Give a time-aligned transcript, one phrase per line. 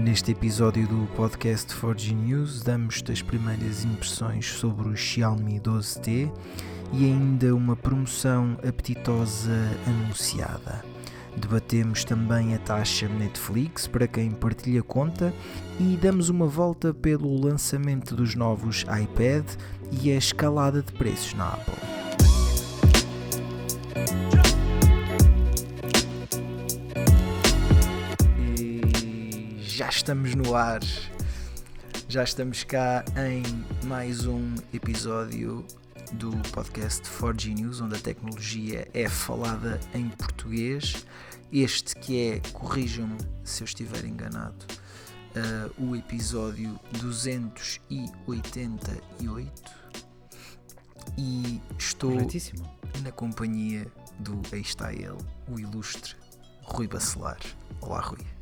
[0.00, 6.32] Neste episódio do podcast 4G News, damos-te as primeiras impressões sobre o Xiaomi 12T
[6.94, 9.52] e ainda uma promoção apetitosa
[9.86, 10.82] anunciada.
[11.36, 15.34] Debatemos também a taxa Netflix para quem partilha conta
[15.78, 19.44] e damos uma volta pelo lançamento dos novos iPad
[20.02, 21.90] e a escalada de preços na Apple.
[29.80, 30.80] Já estamos no ar,
[32.06, 33.42] já estamos cá em
[33.86, 35.64] mais um episódio
[36.12, 41.06] do podcast 4G News, onde a tecnologia é falada em português.
[41.50, 44.66] Este que é, corrijam-me se eu estiver enganado,
[45.34, 49.50] uh, o episódio 288
[51.16, 52.18] e estou
[53.02, 55.16] na companhia do aí está ele,
[55.48, 56.16] o ilustre
[56.64, 57.38] Rui Bacelar.
[57.80, 58.39] Olá Rui.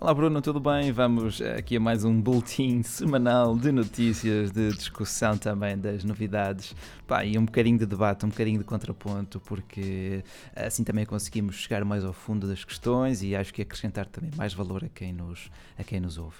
[0.00, 0.92] Olá Bruno, tudo bem?
[0.92, 6.72] Vamos aqui a mais um boletim semanal de notícias, de discussão também das novidades
[7.04, 10.22] Pá, e um bocadinho de debate, um bocadinho de contraponto, porque
[10.54, 14.54] assim também conseguimos chegar mais ao fundo das questões e acho que acrescentar também mais
[14.54, 16.36] valor a quem nos, a quem nos ouve.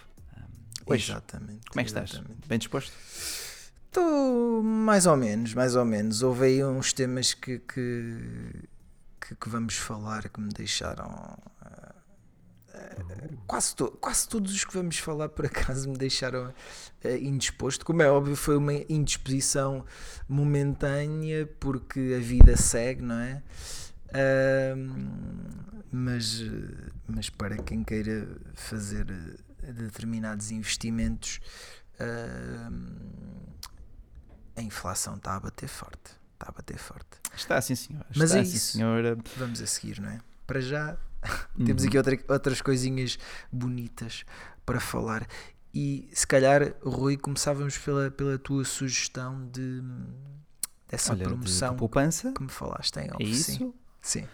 [0.86, 1.68] Um, exatamente.
[1.68, 2.12] Como é que estás?
[2.12, 2.48] exatamente.
[2.48, 2.92] Bem disposto?
[3.86, 6.22] Estou mais ou menos, mais ou menos.
[6.22, 8.68] Houve aí uns temas que, que,
[9.20, 11.36] que, que vamos falar que me deixaram.
[12.78, 17.08] Uh, uh, quase, to, quase todos os que vamos falar, por acaso, me deixaram uh,
[17.20, 17.84] indisposto.
[17.84, 19.84] Como é óbvio, foi uma indisposição
[20.28, 23.42] momentânea, porque a vida segue, não é?
[25.92, 26.42] mas,
[27.06, 29.04] mas para quem queira fazer
[29.62, 31.40] determinados investimentos
[34.58, 36.18] a inflação está a bater forte.
[36.34, 37.06] Está a bater forte.
[37.34, 38.06] Está sim, senhora.
[38.14, 38.72] Mas está, é sim, isso.
[38.72, 39.16] senhora.
[39.36, 40.20] Vamos a seguir, não é?
[40.46, 40.96] Para já
[41.64, 43.18] temos aqui outra, outras coisinhas
[43.52, 44.24] bonitas
[44.64, 45.26] para falar.
[45.74, 49.82] E se calhar, Rui, começávamos pela, pela tua sugestão de
[50.88, 52.32] dessa Olha, promoção de, poupança.
[52.32, 53.22] que me falaste em off.
[53.22, 53.52] É isso?
[53.52, 53.74] Sim.
[54.00, 54.28] Sim.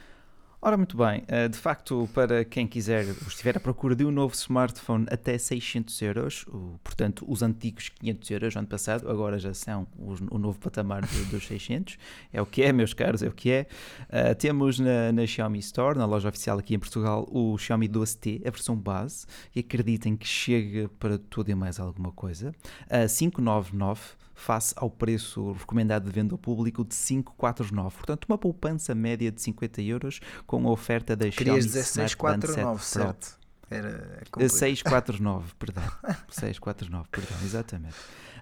[0.67, 1.25] Ora, muito bem.
[1.25, 6.01] Uh, de facto, para quem quiser, estiver à procura de um novo smartphone até 600
[6.01, 6.47] euros,
[6.83, 11.99] portanto, os antigos 500 euros ano passado, agora já são o novo patamar dos 600.
[12.33, 13.67] É o que é, meus caros, é o que é.
[14.09, 18.41] Uh, temos na, na, Xiaomi Store, na loja oficial aqui em Portugal, o Xiaomi 12T,
[18.47, 22.55] a versão base, e acreditem que chega para tudo e mais alguma coisa.
[22.85, 24.01] Uh, 599
[24.35, 27.97] face ao preço recomendado de venda ao público de 549.
[27.97, 32.85] Portanto, uma poupança média de 50 euros com a oferta da Xiaomi Querias dizer 649,
[32.85, 33.39] certo?
[33.71, 35.85] Era 649, perdão.
[36.29, 37.97] 649, perdão, exatamente.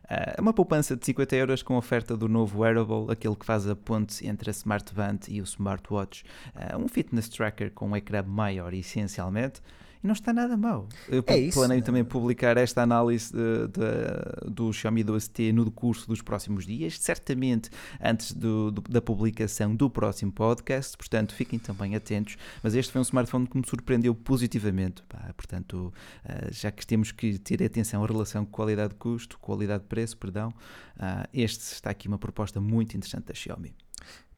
[0.05, 3.67] Uh, uma poupança de 50 euros com a oferta do novo wearable, aquele que faz
[3.69, 6.25] a ponte entre a Smartband e o Smartwatch.
[6.55, 9.61] Uh, um fitness tracker com um ecrã maior, essencialmente
[10.03, 10.89] não está nada mal.
[11.09, 16.09] Eu é isso, planeio também publicar esta análise de, de, do Xiaomi 12T no curso
[16.09, 17.71] dos próximos dias, certamente
[18.03, 22.37] antes do, do, da publicação do próximo podcast, portanto fiquem também atentos.
[22.63, 25.93] Mas este foi um smartphone que me surpreendeu positivamente, pá, portanto,
[26.25, 30.49] uh, já que temos que ter atenção à relação qualidade-custo, qualidade-preço, perdão,
[30.97, 33.75] uh, este está aqui uma proposta muito interessante da Xiaomi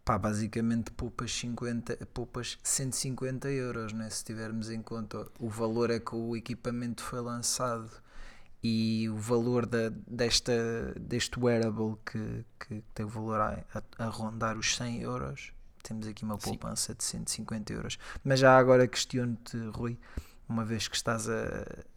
[0.05, 4.09] pá, basicamente poupas, 50, poupas 150 euros, né?
[4.11, 7.91] se tivermos em conta o valor é que o equipamento foi lançado
[8.63, 14.09] e o valor da, desta, deste wearable que, que tem o valor a, a, a
[14.09, 16.97] rondar os 100 euros, temos aqui uma poupança Sim.
[16.97, 17.99] de 150 euros.
[18.25, 19.99] Mas já agora questiono-te, Rui,
[20.49, 21.35] uma vez que estás a,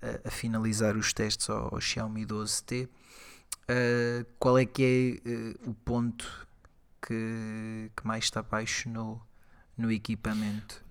[0.02, 5.70] a, a finalizar os testes ao, ao Xiaomi 12T, uh, qual é que é uh,
[5.70, 6.47] o ponto
[7.02, 9.22] que, que mais te apaixonou
[9.78, 10.84] no equipamento?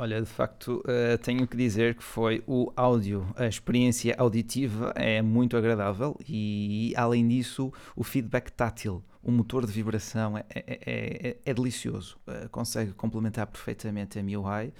[0.00, 3.26] Olha, de facto, uh, tenho que dizer que foi o áudio.
[3.34, 9.72] A experiência auditiva é muito agradável e, além disso, o feedback tátil, o motor de
[9.72, 12.16] vibração é, é, é, é delicioso.
[12.28, 14.72] Uh, consegue complementar perfeitamente a MIUI uh,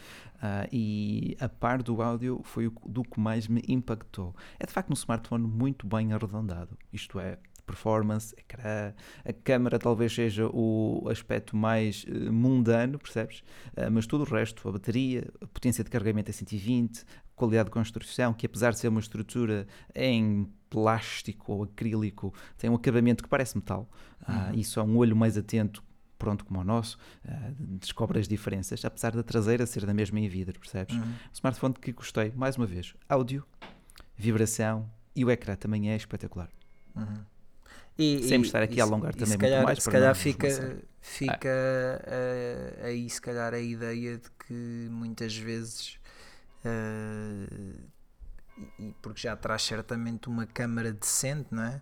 [0.70, 4.32] e, a par do áudio, foi o do que mais me impactou.
[4.56, 6.78] É, de facto, um smartphone muito bem arredondado.
[6.93, 7.38] Isto é,
[7.69, 8.93] performance, ecrã,
[9.25, 13.41] a câmera talvez seja o aspecto mais uh, mundano, percebes?
[13.76, 17.05] Uh, mas tudo o resto, a bateria, a potência de carregamento é 120,
[17.37, 22.75] qualidade de construção, que apesar de ser uma estrutura em plástico ou acrílico, tem um
[22.75, 23.88] acabamento que parece metal.
[24.23, 24.55] Uh, uhum.
[24.55, 25.82] Isso é um olho mais atento
[26.19, 30.29] pronto como o nosso, uh, descobre as diferenças, apesar da traseira ser da mesma em
[30.29, 30.97] vidro, percebes?
[30.97, 31.03] Uhum.
[31.03, 33.47] Um smartphone que gostei, mais uma vez, áudio,
[34.17, 36.50] vibração e o ecrã também é espetacular.
[36.94, 37.25] Uhum.
[37.99, 39.83] E, Sem estar aqui e, a alongar também calhar, muito mais.
[39.83, 40.49] Se calhar fica,
[41.00, 41.49] fica
[42.06, 42.87] ah.
[42.87, 45.99] aí se calhar a ideia de que muitas vezes
[46.65, 47.89] Uh,
[48.79, 51.81] e porque já traz certamente uma câmara decente, não é?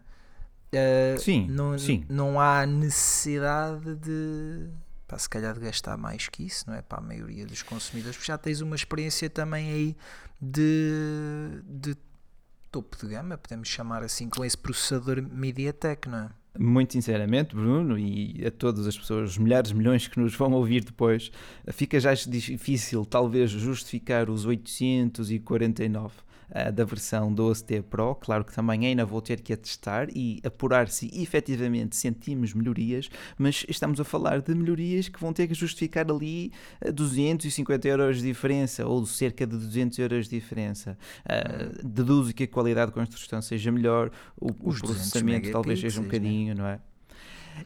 [0.75, 2.05] Uh, sim, não, sim.
[2.09, 4.69] Não há necessidade de,
[5.09, 6.83] pá, se calhar, de gastar mais que isso, não é?
[6.83, 9.97] Para a maioria dos consumidores, porque já tens uma experiência também aí
[10.41, 11.97] de, de
[12.71, 16.31] topo de gama, podemos chamar assim, com esse processador MediaTek, não é?
[16.59, 20.83] Muito sinceramente, Bruno, e a todas as pessoas, os milhares milhões que nos vão ouvir
[20.83, 21.31] depois,
[21.69, 28.15] fica já difícil talvez justificar os 849 uh, da versão 12T Pro.
[28.15, 33.09] Claro que também ainda vou ter que atestar e apurar se efetivamente sentimos melhorias,
[33.39, 36.53] mas estamos a falar de melhorias que vão ter que justificar ali
[36.93, 40.97] 250 euros de diferença ou cerca de 200 euros de diferença.
[41.25, 44.11] Uh, deduzo que a qualidade de construção seja melhor,
[44.41, 46.09] o, o processamento talvez seja um né?
[46.09, 46.81] bocadinho, não é?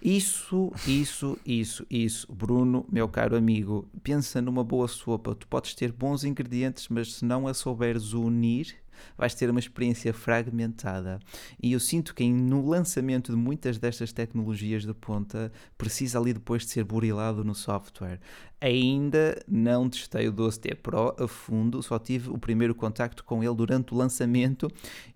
[0.03, 2.33] Isso, isso, isso, isso.
[2.33, 5.35] Bruno, meu caro amigo, pensa numa boa sopa.
[5.35, 8.77] Tu podes ter bons ingredientes, mas se não a souberes unir,
[9.17, 11.21] vais ter uma experiência fragmentada.
[11.63, 16.63] E eu sinto que no lançamento de muitas destas tecnologias de ponta precisa ali depois
[16.63, 18.21] de ser burilado no software.
[18.61, 23.55] Ainda não testei o 12T Pro a fundo, só tive o primeiro contacto com ele
[23.55, 24.71] durante o lançamento,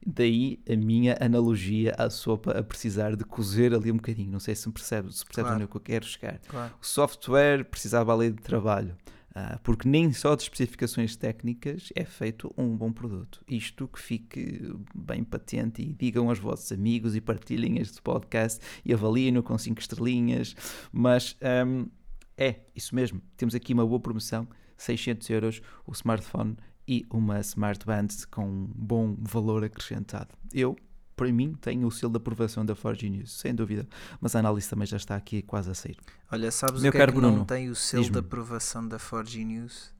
[0.04, 4.32] daí a minha analogia à sopa a precisar de cozer ali um bocadinho.
[4.32, 5.56] Não sei se me percebe, se percebes claro.
[5.56, 6.38] onde é que eu quero chegar.
[6.48, 6.72] Claro.
[6.80, 8.96] O software precisava ali de trabalho.
[9.36, 13.44] Uh, porque nem só de especificações técnicas é feito um bom produto.
[13.48, 18.94] Isto que fique bem patente e digam aos vossos amigos e partilhem este podcast e
[18.94, 20.54] avaliem-no com 5 estrelinhas.
[20.92, 21.36] Mas
[21.66, 21.88] um,
[22.36, 23.20] é isso mesmo.
[23.36, 24.46] Temos aqui uma boa promoção:
[24.76, 30.28] 600 euros o smartphone e uma smartband com um bom valor acrescentado.
[30.52, 30.76] Eu
[31.16, 33.86] para mim, tem o selo de aprovação da Forge News, sem dúvida.
[34.20, 35.96] Mas a análise também já está aqui quase a sair.
[36.30, 38.98] Olha, sabes Meu o que é que Bruno, não tem o selo de aprovação da
[38.98, 39.94] Forge News?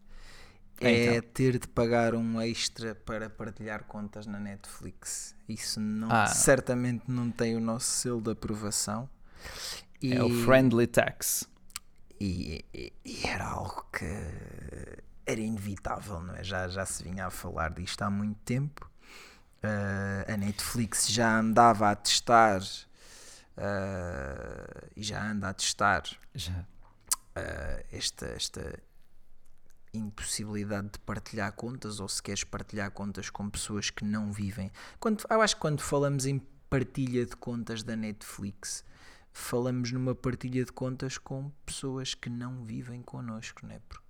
[0.81, 1.31] É então.
[1.32, 5.37] ter de pagar um extra para partilhar contas na Netflix.
[5.49, 6.26] Isso não, ah.
[6.26, 9.08] certamente não tem o nosso selo de aprovação.
[10.02, 11.49] E, é o Friendly Tax.
[12.20, 14.05] E, e, e, era algo que
[15.25, 16.43] era inevitável, não é?
[16.43, 18.90] Já, já se vinha a falar disto há muito tempo
[19.64, 26.02] Uh, a Netflix já andava a testar uh, e já anda a testar
[26.34, 26.52] já.
[26.52, 28.78] Uh, esta, esta
[29.94, 34.70] impossibilidade de partilhar contas ou se queres partilhar contas com pessoas que não vivem.
[35.00, 38.84] Quando, eu acho que quando falamos em partilha de contas da Netflix,
[39.32, 43.81] falamos numa partilha de contas com pessoas que não vivem connosco, não é?
[43.88, 44.04] Porque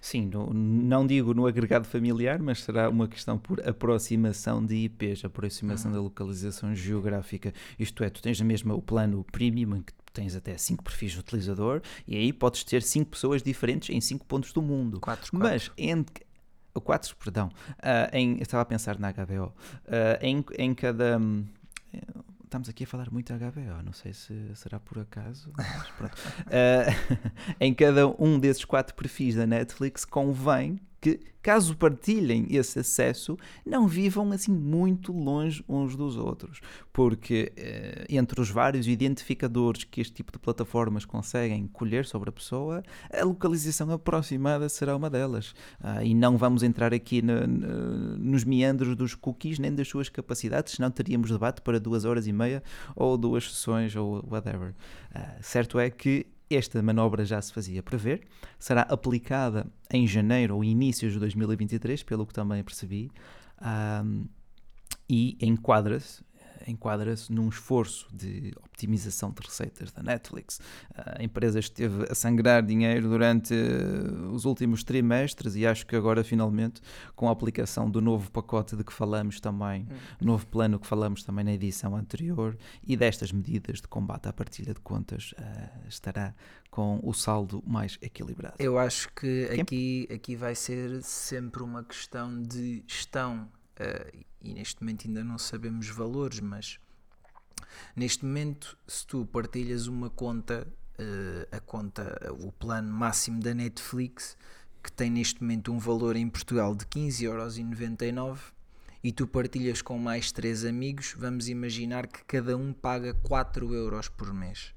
[0.00, 5.24] Sim, no, não digo no agregado familiar, mas será uma questão por aproximação de IPs,
[5.24, 5.96] aproximação uhum.
[5.96, 7.52] da localização geográfica.
[7.78, 11.82] Isto é, tu tens mesmo o plano premium, que tens até 5 perfis de utilizador,
[12.06, 15.00] e aí podes ter 5 pessoas diferentes em 5 pontos do mundo.
[15.00, 16.24] Quatro, mas entre
[16.80, 19.52] 4, perdão, uh, em, estava a pensar na HBO, uh,
[19.88, 21.18] ah, em, em cada.
[21.18, 21.44] Um,
[22.46, 26.16] estamos aqui a falar muito HBO, não sei se será por acaso, mas pronto.
[26.16, 27.26] uh,
[27.60, 33.86] em cada um desses quatro perfis da Netflix convém que, caso partilhem esse acesso, não
[33.86, 36.60] vivam assim muito longe uns dos outros,
[36.92, 42.32] porque eh, entre os vários identificadores que este tipo de plataformas conseguem colher sobre a
[42.32, 42.82] pessoa,
[43.12, 45.54] a localização aproximada será uma delas.
[45.80, 50.08] Ah, e não vamos entrar aqui no, no, nos meandros dos cookies nem das suas
[50.08, 52.60] capacidades, senão teríamos debate para duas horas e meia
[52.96, 54.74] ou duas sessões ou whatever.
[55.14, 58.26] Ah, certo é que esta manobra já se fazia prever,
[58.58, 63.10] será aplicada em janeiro ou inícios de 2023, pelo que também percebi,
[64.04, 64.26] um,
[65.08, 66.24] e enquadra-se
[66.66, 70.60] enquadra-se num esforço de optimização de receitas da Netflix.
[70.94, 76.22] A empresa esteve a sangrar dinheiro durante eh, os últimos trimestres e acho que agora,
[76.22, 76.80] finalmente,
[77.14, 79.96] com a aplicação do novo pacote de que falamos também, hum.
[80.20, 82.56] novo plano que falamos também na edição anterior
[82.86, 86.34] e destas medidas de combate à partilha de contas, uh, estará
[86.70, 88.56] com o saldo mais equilibrado.
[88.58, 93.48] Eu acho que aqui, aqui vai ser sempre uma questão de gestão.
[93.80, 96.78] Uh, e neste momento ainda não sabemos valores, mas
[97.94, 100.66] neste momento, se tu partilhas uma conta,
[100.98, 104.36] uh, a conta, o plano máximo da Netflix,
[104.82, 108.38] que tem neste momento um valor em Portugal de 15,99€
[109.02, 114.08] e tu partilhas com mais três amigos, vamos imaginar que cada um paga 4 euros
[114.08, 114.74] por mês.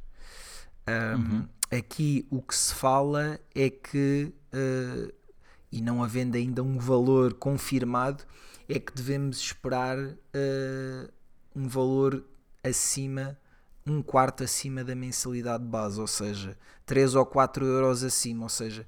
[0.87, 1.47] Um, uhum.
[1.71, 5.13] Aqui o que se fala é que, uh,
[5.71, 8.23] e não havendo ainda um valor confirmado,
[8.67, 11.11] é que devemos esperar uh,
[11.55, 12.25] um valor
[12.63, 13.37] acima,
[13.85, 18.85] um quarto acima da mensalidade base, ou seja, 3 ou 4 euros acima, ou seja,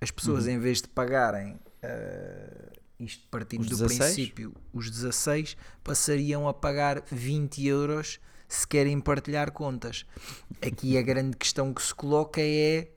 [0.00, 0.52] as pessoas uhum.
[0.52, 7.66] em vez de pagarem uh, isto partindo do princípio, os 16 passariam a pagar 20
[7.66, 10.04] euros se querem partilhar contas.
[10.60, 12.88] Aqui a grande questão que se coloca é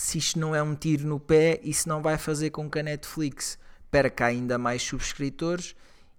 [0.00, 2.78] se isto não é um tiro no pé e se não vai fazer com que
[2.78, 3.58] a Netflix
[3.90, 5.76] perca ainda mais subscritores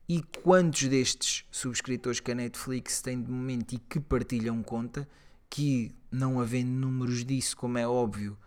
[0.07, 5.09] e quantos destes subscritores que a Netflix tem de momento e que partilham conta,
[5.50, 8.38] que não havendo números disso, como é óbvio,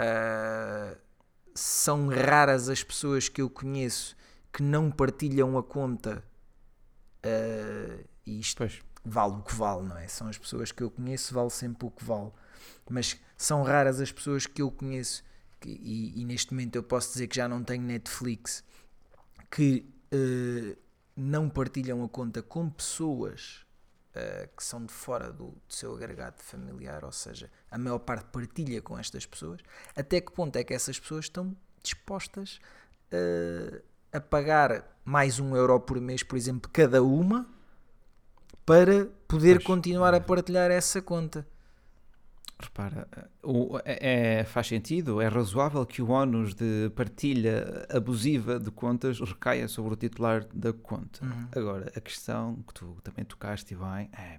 [0.00, 0.98] uh,
[1.54, 4.16] são raras as pessoas que eu conheço
[4.50, 6.24] que não partilham a conta
[7.26, 8.80] uh, e isto pois.
[9.04, 10.08] vale o que vale, não é?
[10.08, 12.32] São as pessoas que eu conheço, vale sempre o que vale.
[12.88, 15.22] Mas são raras as pessoas que eu conheço
[15.60, 18.64] que, e, e, neste momento eu posso dizer que já não tenho Netflix
[19.50, 20.76] que uh,
[21.16, 23.64] não partilham a conta com pessoas
[24.14, 28.26] uh, que são de fora do, do, seu agregado familiar, ou seja, a maior parte
[28.30, 29.60] partilha com estas pessoas.
[29.96, 32.60] Até que ponto é que essas pessoas estão dispostas
[33.12, 33.82] uh,
[34.12, 37.48] a pagar mais um euro por mês, por exemplo, cada uma,
[38.64, 41.46] para poder pois, continuar a partilhar essa conta?
[42.58, 43.06] Repara,
[43.50, 49.20] o, é, é, faz sentido, é razoável que o ónus de partilha abusiva de contas
[49.20, 51.24] recaia sobre o titular da conta.
[51.24, 51.48] Uhum.
[51.56, 54.38] Agora, a questão que tu também tocaste bem é: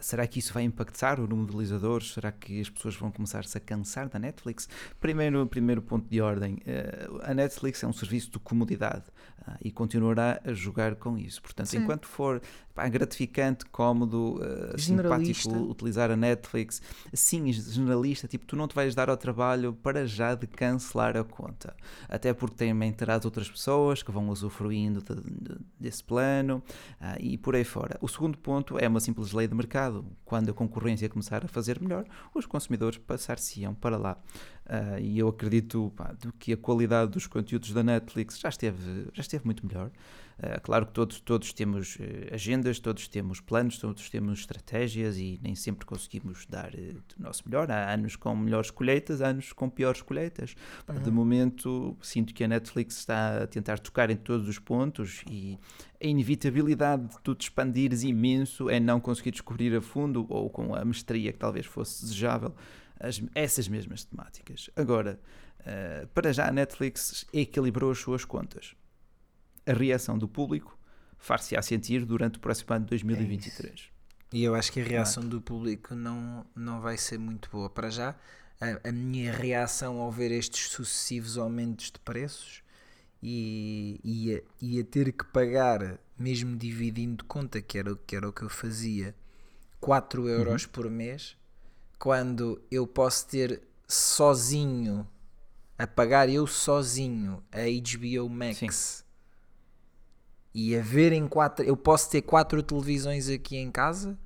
[0.00, 2.12] será que isso vai impactar o número de utilizadores?
[2.12, 4.68] Será que as pessoas vão começar-se a cansar da Netflix?
[5.00, 9.04] Primeiro, primeiro ponto de ordem: eh, a Netflix é um serviço de comodidade
[9.46, 11.42] ah, e continuará a jogar com isso.
[11.42, 11.78] Portanto, Sim.
[11.78, 12.40] enquanto for
[12.74, 16.80] pá, gratificante, cómodo, uh, simpático utilizar a Netflix,
[17.12, 21.24] sim, generalista, tipo, tu não te vais dar ao trabalho para já de cancelar a
[21.24, 21.74] conta.
[22.08, 26.62] Até porque também terás outras pessoas que vão usufruindo de, de, desse plano
[27.00, 27.98] uh, e por aí fora.
[28.00, 30.04] O segundo ponto é uma simples lei de mercado.
[30.24, 32.04] Quando a concorrência começar a fazer melhor,
[32.34, 34.18] os consumidores passar-se-iam para lá.
[34.66, 39.22] Uh, e eu acredito pá, que a qualidade dos conteúdos da Netflix já esteve, já
[39.22, 39.90] esteve muito melhor.
[40.38, 45.40] Uh, claro que todos, todos temos uh, agendas, todos temos planos, todos temos estratégias e
[45.42, 47.68] nem sempre conseguimos dar uh, o nosso melhor.
[47.68, 50.54] Há anos com melhores colheitas, anos com piores colheitas.
[50.88, 51.02] Uhum.
[51.02, 55.58] De momento, sinto que a Netflix está a tentar tocar em todos os pontos e
[56.00, 60.72] a inevitabilidade de tu te expandires imenso é não conseguir descobrir a fundo ou com
[60.72, 62.54] a mestria que talvez fosse desejável
[63.00, 64.70] as, essas mesmas temáticas.
[64.76, 65.18] Agora,
[66.14, 68.76] para já a Netflix equilibrou as suas contas
[69.68, 70.78] a reação do público
[71.18, 73.90] far-se-á sentir durante o próximo ano de 2023.
[73.94, 77.68] É e eu acho que a reação do público não, não vai ser muito boa.
[77.68, 78.14] Para já,
[78.60, 82.62] a, a, minha reação ao ver estes sucessivos aumentos de preços
[83.22, 88.28] e, e, a, e a ter que pagar, mesmo dividindo conta, que era, que era
[88.28, 89.14] o que eu fazia,
[89.80, 90.70] 4 euros uhum.
[90.70, 91.36] por mês,
[91.98, 95.08] quando eu posso ter sozinho,
[95.78, 98.58] a pagar eu sozinho a HBO Max.
[98.58, 99.07] Sim
[100.54, 101.64] e a ver em quatro.
[101.64, 104.18] Eu posso ter quatro televisões aqui em casa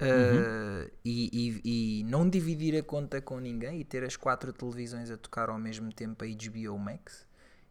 [0.00, 0.86] uhum.
[0.86, 1.30] uh, e,
[1.64, 5.48] e, e, não dividir a conta com ninguém e ter as quatro televisões a tocar
[5.48, 7.26] ao mesmo tempo a HBO Max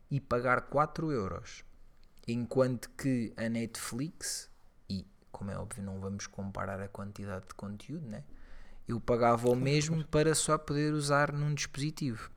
[0.09, 1.63] e pagar 4 euros.
[2.27, 4.49] Enquanto que a Netflix,
[4.89, 8.23] e como é óbvio, não vamos comparar a quantidade de conteúdo, né?
[8.87, 12.31] eu pagava o mesmo para só poder usar num dispositivo.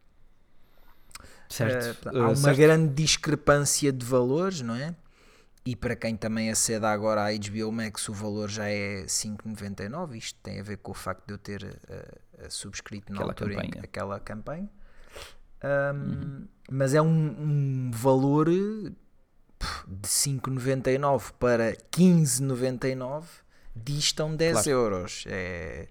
[1.50, 2.09] Certo.
[2.09, 2.57] Uh, há uma certo.
[2.57, 4.95] grande discrepância de valores, não é?
[5.66, 10.16] E para quem também aceda agora à HBO Max, o valor já é 5,99.
[10.16, 13.83] Isto tem a ver com o facto de eu ter uh, subscrito na altura campanha.
[13.83, 14.71] aquela campanha.
[15.62, 16.49] Um, uhum.
[16.71, 18.95] Mas é um, um valor de
[20.02, 23.25] 5,99 para 15,99
[23.76, 24.71] distam 10 claro.
[24.71, 25.25] euros.
[25.26, 25.88] É,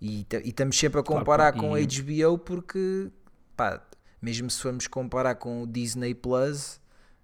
[0.00, 3.08] e, e estamos sempre a comparar claro, com a HBO porque
[3.56, 3.80] pá,
[4.20, 6.80] mesmo se formos comparar com o Disney Plus,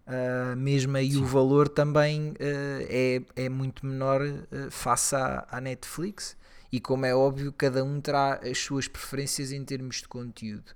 [0.06, 1.22] uh, mesmo aí Sim.
[1.22, 2.34] o valor também uh,
[2.88, 6.36] é, é muito menor uh, face à, à, Netflix.
[6.72, 10.72] E como é óbvio, cada um terá as suas preferências em termos de conteúdo.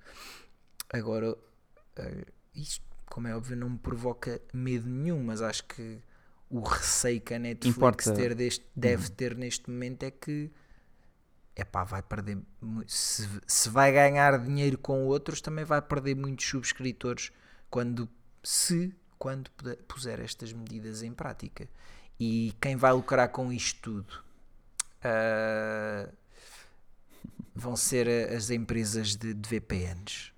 [0.93, 1.37] Agora,
[2.55, 5.99] isto, como é óbvio, não me provoca medo nenhum, mas acho que
[6.49, 9.15] o receio que a Netflix ter deste, deve uhum.
[9.15, 10.51] ter neste momento é que
[11.61, 12.39] epá, vai perder.
[12.87, 17.33] Se, se vai ganhar dinheiro com outros, também vai perder muitos subscritores
[17.69, 18.09] quando
[18.43, 19.51] se quando
[19.87, 21.69] puser estas medidas em prática.
[22.19, 24.25] E quem vai lucrar com isto tudo
[25.05, 26.11] uh,
[27.55, 30.33] vão ser as empresas de, de VPNs.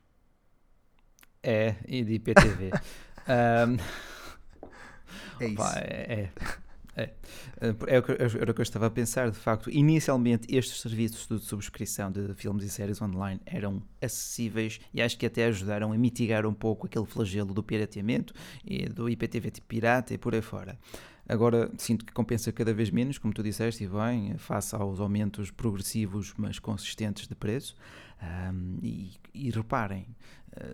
[1.42, 2.70] É, e de IPTV.
[3.28, 3.76] um,
[5.38, 5.62] é isso.
[5.76, 6.32] é, é É.
[6.94, 7.06] É
[8.02, 9.70] que, era o que eu estava a pensar, de facto.
[9.70, 15.24] Inicialmente, estes serviços de subscrição de filmes e séries online eram acessíveis e acho que
[15.24, 18.34] até ajudaram a mitigar um pouco aquele flagelo do pirateamento
[18.64, 20.78] e do IPTV tipo pirata e por aí fora.
[21.26, 25.50] Agora sinto que compensa cada vez menos, como tu disseste, e bem, face aos aumentos
[25.50, 27.74] progressivos mas consistentes de preço.
[28.22, 30.06] Um, e, e, reparem,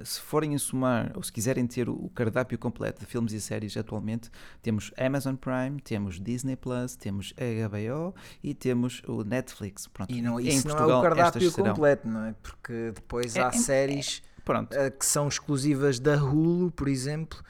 [0.04, 3.76] se forem a somar ou se quiserem ter o cardápio completo de filmes e séries
[3.76, 4.30] atualmente,
[4.60, 9.86] temos Amazon Prime, temos Disney Plus, temos HBO e temos o Netflix.
[9.86, 12.34] Pronto, e não, isso Portugal, não é o cardápio completo, não é?
[12.42, 14.22] Porque depois é, há é, séries
[14.70, 17.42] é, que são exclusivas da Hulu, por exemplo,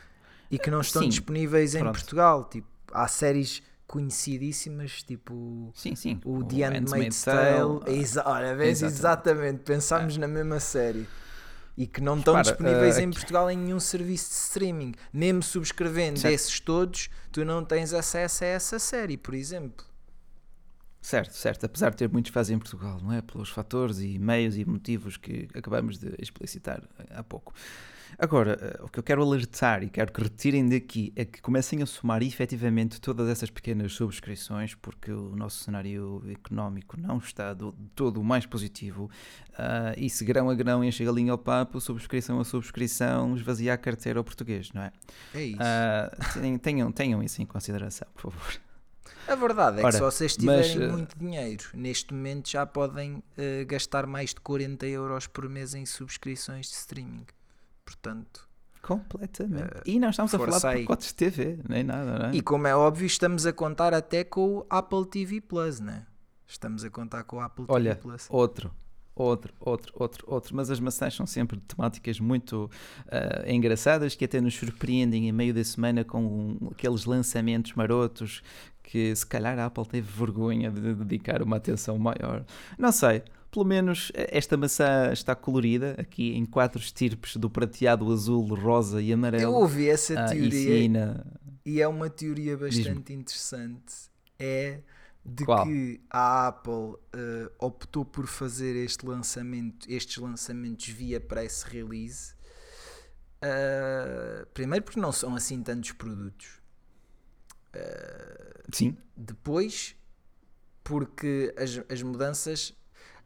[0.50, 1.94] e que não estão Sim, disponíveis em pronto.
[1.94, 2.44] Portugal.
[2.44, 6.20] Tipo, há séries conhecidíssimas, tipo sim, sim.
[6.24, 7.80] o, The Handmaid's Tale.
[7.80, 7.98] Tale.
[7.98, 10.20] Exa olha, vês, exatamente, pensámos é.
[10.20, 11.08] na mesma série.
[11.78, 14.94] E que não estão disponíveis uh, em Portugal em nenhum serviço de streaming.
[15.12, 16.34] Mesmo subscrevendo certo.
[16.34, 19.86] esses todos, tu não tens acesso a essa série, por exemplo.
[21.00, 21.66] Certo, certo.
[21.66, 23.22] Apesar de ter muitos fãs em Portugal, não é?
[23.22, 27.54] Pelos fatores e meios e motivos que acabamos de explicitar há pouco.
[28.16, 31.82] Agora, eh, o que eu quero alertar e quero que retirem daqui é que comecem
[31.82, 37.72] a somar efetivamente todas essas pequenas subscrições, porque o nosso cenário económico não está do,
[37.94, 39.10] todo mais positivo.
[39.50, 43.74] Uh, e se grão a grão enche a galinha ao papo, subscrição a subscrição, esvaziar
[43.74, 44.92] a carteira ao português, não é?
[45.34, 45.60] É isso.
[45.60, 48.60] Uh, tenham, tenham isso em consideração, por favor.
[49.26, 53.16] A verdade é Ora, que se vocês tiverem mas, muito dinheiro, neste momento já podem
[53.16, 53.22] uh,
[53.66, 57.26] gastar mais de 40 euros por mês em subscrições de streaming.
[57.88, 58.46] Portanto,
[58.82, 59.78] Completamente.
[59.78, 62.34] Uh, e não estamos a falar de pacotes de TV, nem nada, não é?
[62.34, 66.06] E como é óbvio, estamos a contar até com o Apple TV Plus, né?
[66.46, 68.26] Estamos a contar com o Apple Olha, TV Plus.
[68.30, 68.70] Outro,
[69.14, 70.56] outro, outro, outro, outro.
[70.56, 72.70] Mas as maçãs são sempre temáticas muito
[73.06, 78.42] uh, engraçadas que até nos surpreendem em meio da semana com um, aqueles lançamentos marotos
[78.82, 82.44] que se calhar a Apple teve vergonha de dedicar uma atenção maior.
[82.78, 88.10] Não sei pelo menos eh, esta maçã está colorida aqui em quatro estirpes do prateado,
[88.12, 89.42] azul, rosa e amarelo.
[89.44, 90.90] Eu ouvi essa ah, teoria e,
[91.64, 94.08] e é uma teoria bastante interessante.
[94.38, 94.80] É
[95.24, 95.66] de Qual?
[95.66, 96.98] que a Apple uh,
[97.58, 102.34] optou por fazer este lançamento, estes lançamentos via press release.
[103.42, 106.60] Uh, primeiro porque não são assim tantos produtos.
[107.74, 108.96] Uh, Sim.
[109.16, 109.94] Depois
[110.82, 112.74] porque as, as mudanças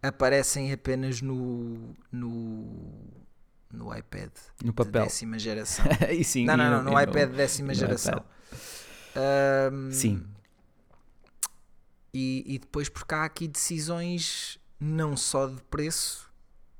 [0.02, 2.66] aparecem apenas no, no,
[3.72, 4.30] no iPad
[4.62, 5.04] no papel.
[5.04, 5.84] décima geração.
[6.10, 8.24] e sim, não, não, não, no, no iPad no, décima geração.
[9.72, 10.24] Um, sim.
[12.12, 16.30] E, e depois porque há aqui decisões não só de preço,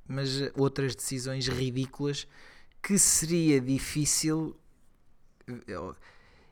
[0.06, 2.26] mas outras decisões ridículas
[2.82, 4.56] que seria difícil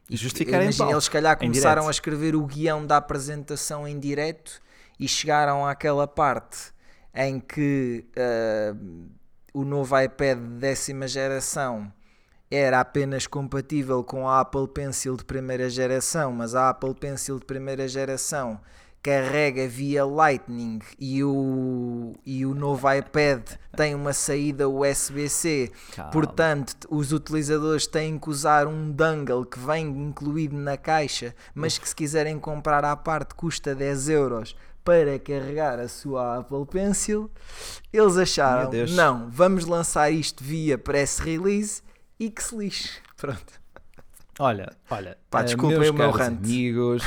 [0.08, 4.62] justificar Imagina, eles se calhar começaram a escrever o guião da apresentação em direto
[5.00, 6.72] e chegaram àquela parte
[7.14, 9.08] em que uh,
[9.54, 11.90] o novo iPad de décima geração
[12.50, 17.46] era apenas compatível com a Apple Pencil de primeira geração, mas a Apple Pencil de
[17.46, 18.60] primeira geração
[19.02, 23.42] carrega via Lightning e o, e o novo iPad
[23.74, 25.72] tem uma saída USB-C,
[26.12, 31.88] portanto, os utilizadores têm que usar um dongle que vem incluído na caixa, mas que
[31.88, 34.54] se quiserem comprar à parte custa 10 euros
[34.90, 37.30] para carregar a sua Apple Pencil,
[37.92, 41.80] eles acharam, não, vamos lançar isto via press release
[42.18, 42.98] e que se lixe.
[43.16, 43.60] Pronto.
[44.36, 46.38] Olha, olha, Pá, eh, desculpem o meu rant.
[46.38, 47.04] amigos,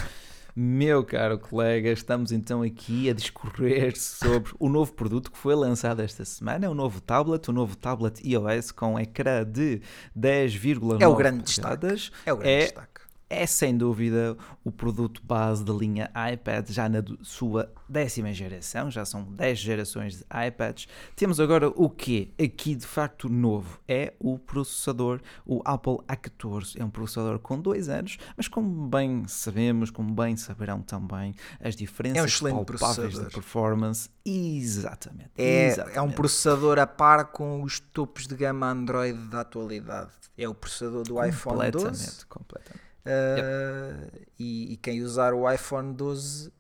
[0.56, 6.02] meu caro colega, estamos então aqui a discorrer sobre o novo produto que foi lançado
[6.02, 9.82] esta semana, o novo tablet, o novo tablet iOS com ecrã de
[10.18, 12.12] 10,9 É o grande destaque.
[12.26, 12.93] É o grande é destaque
[13.34, 19.06] é sem dúvida o produto base da linha iPad, já na sua décima geração, já
[19.06, 20.88] são 10 gerações de iPads.
[21.16, 23.80] Temos agora o que aqui de facto novo?
[23.88, 26.80] É o processador, o Apple A14.
[26.80, 31.76] É um processador com dois anos, mas como bem sabemos, como bem saberão também, as
[31.76, 34.10] diferenças é um palpáveis de performance.
[34.26, 35.98] Exatamente, é, exatamente.
[35.98, 40.12] É um processador a par com os topos de gama Android da atualidade.
[40.38, 42.26] É o processador do iPhone 12.
[42.26, 46.52] Completamente, Uh, e, e, quem usar o iPhone 12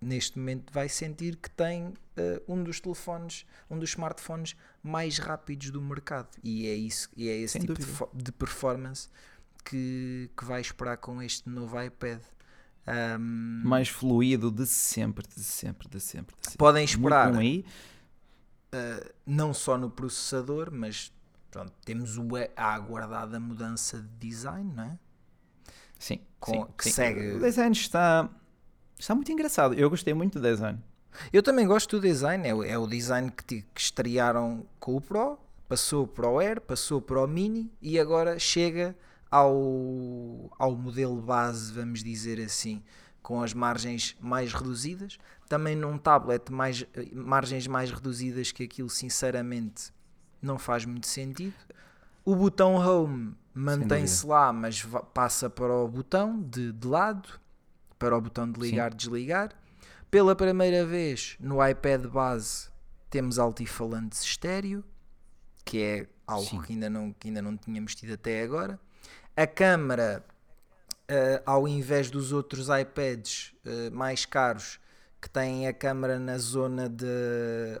[0.00, 1.94] neste momento vai sentir que tem uh,
[2.46, 6.28] um dos telefones, um dos smartphones mais rápidos do mercado.
[6.44, 9.08] E é isso, e é esse Sem tipo de, de, performance
[9.64, 12.20] que, que vai esperar com este novo iPad.
[12.86, 16.36] Um, mais fluido de sempre, de sempre, de sempre.
[16.38, 16.58] De sempre.
[16.58, 17.64] Podem esperar aí.
[18.72, 21.12] Uh, não só no processador, mas
[21.50, 22.16] pronto, temos
[22.56, 24.98] a aguardada mudança de design, não é?
[26.04, 26.90] Sim, com- sim, que sim.
[26.90, 28.28] segue- O design está,
[28.98, 29.72] está muito engraçado.
[29.72, 30.78] Eu gostei muito do design.
[31.32, 34.96] Eu também gosto do design, é o, é o design que, ti- que estrearam com
[34.96, 38.94] o Pro, passou para o Air, passou para o Mini e agora chega
[39.30, 42.82] ao, ao modelo base, vamos dizer assim,
[43.22, 45.16] com as margens mais reduzidas.
[45.48, 49.90] Também num tablet, mais, eh, margens mais reduzidas que aquilo, sinceramente,
[50.42, 51.54] não faz muito sentido.
[52.24, 57.28] O botão Home mantém-se lá, mas passa para o botão de, de lado,
[57.98, 59.50] para o botão de ligar, desligar.
[60.10, 62.68] Pela primeira vez no iPad base
[63.10, 64.84] temos altifalantes estéreo,
[65.64, 66.60] que é algo Sim.
[66.62, 68.78] que ainda, não, que ainda não tínhamos tido até agora.
[69.36, 70.24] A câmara,
[71.08, 74.78] eh, ao invés dos outros iPads eh, mais caros,
[75.20, 77.06] que têm a câmara na zona de.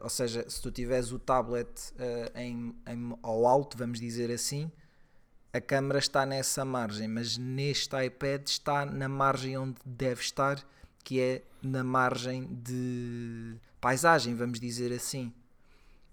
[0.00, 4.72] Ou seja, se tu tiveres o tablet eh, em, em- ao alto, vamos dizer assim,
[5.54, 10.58] a câmara está nessa margem, mas neste iPad está na margem onde deve estar,
[11.04, 15.32] que é na margem de paisagem, vamos dizer assim.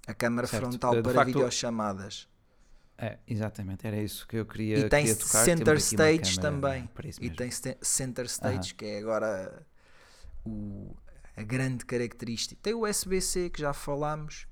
[0.07, 0.67] A câmara Certo.
[0.67, 2.27] frontal De para facto, videochamadas.
[2.97, 5.43] É, exatamente, era isso que eu queria, E tem queria tocar.
[5.43, 6.87] center stage também.
[7.19, 7.49] E tem
[7.81, 9.65] center stage, que é agora
[10.45, 10.95] o-
[11.35, 12.59] a grande característica.
[12.61, 14.45] Tem o USB-C que já falámos.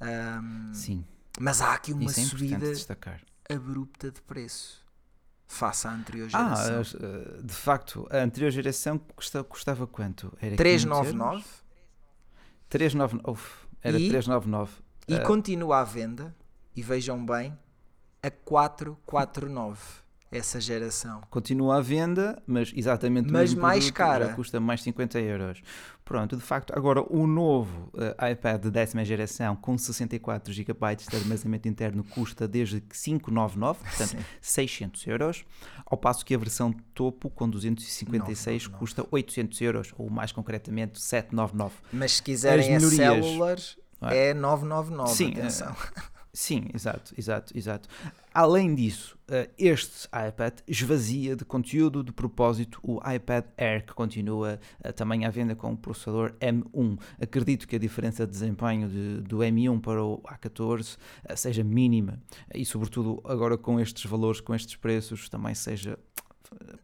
[0.00, 1.04] ahm, Sim,
[1.40, 3.20] mas há aqui uma isso é subida destacar.
[3.58, 4.84] Abrupta de preço
[5.46, 6.80] face à anterior Ah, geração.
[6.80, 10.32] as, eh, de facto, a anterior geração custa- custava quanto?
[10.40, 11.44] Era 399
[12.68, 13.30] 399.
[13.30, 14.72] Uf, era E- 399.
[15.08, 16.36] e Ah, continua à venda.
[16.76, 17.58] E vejam bem,
[18.22, 19.80] a 449
[20.30, 21.22] essa geração.
[21.30, 24.34] Continua à venda, mas exatamente Mas mesmo mais cara.
[24.34, 25.62] Custa mais 50 euros.
[26.04, 31.16] Pronto, de facto, agora o novo eh, iPad de décima geração com 64 GB de
[31.16, 34.18] armazenamento interno custa desde 599, portanto Sim.
[34.40, 35.44] 600 euros,
[35.84, 38.78] ao passo que a versão topo com 256 999.
[38.78, 41.74] custa 800 euros, ou mais concretamente 799.
[41.92, 43.56] Mas se quiserem a melhorias, celular,
[44.00, 44.28] não é?
[44.28, 45.14] é 999.
[45.14, 45.76] Sim, atenção.
[46.40, 47.88] Sim, exato, exato, exato.
[48.32, 54.60] Além disso, eh, este iPad esvazia de conteúdo de propósito o iPad Air, que continua
[54.84, 56.96] eh, também à venda com o processador M1.
[57.20, 62.22] Acredito que a diferença de desempenho de- do M1 para o A14 eh, seja mínima
[62.54, 65.98] e, sobretudo, agora com estes valores, com estes preços, também seja.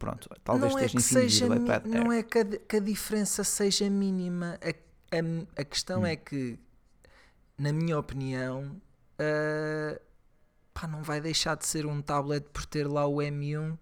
[0.01, 1.95] Pronto, talvez não é esteja que seja o iPad Air.
[2.05, 4.71] não é que a, que a diferença seja mínima a,
[5.17, 6.07] a, a questão Hum.
[6.07, 6.59] é que
[7.57, 8.83] na minha opinião
[9.19, 10.01] ah,
[10.73, 13.79] pá, não vai deixar de ser um tablet por ter lá o M1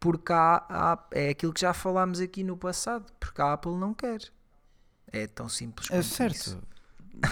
[0.00, 3.92] porque há, há- é aquilo que já falámos aqui no passado porque a Apple não
[3.92, 4.20] quer
[5.12, 6.34] é tão simples É quanto certo.
[6.36, 6.62] isso.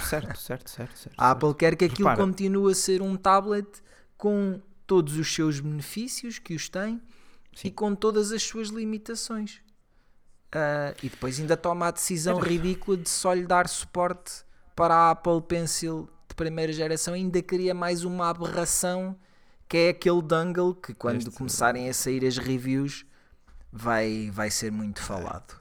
[0.08, 1.14] certo, certo, certo, certo.
[1.16, 2.26] a Apple quer que aquilo Repara.
[2.26, 3.68] continue a ser um tablet
[4.16, 7.00] com todos os seus benefícios que os tem
[7.54, 7.68] Sim.
[7.68, 9.60] e com todas as suas limitações.
[10.52, 15.10] Ah, e depois ainda toma a decisão ridícula de só lhe dar suporte para a
[15.10, 17.14] Apple Pencil primeira geração.
[17.14, 19.16] Ainda cria mais uma aberração
[19.68, 23.04] que é aquele dongle que quando Este- começarem a sair as reviews
[23.72, 25.60] vai, vai ser muito falado.